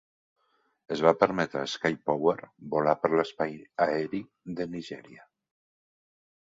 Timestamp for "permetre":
1.23-1.61